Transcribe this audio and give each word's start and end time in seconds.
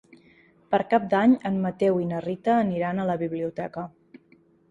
Per 0.75 0.79
Cap 0.93 1.03
d'Any 1.09 1.33
en 1.49 1.59
Mateu 1.65 2.01
i 2.05 2.09
na 2.13 2.21
Rita 2.27 2.55
aniran 2.61 3.01
a 3.03 3.07
la 3.13 3.17
biblioteca. 3.25 3.85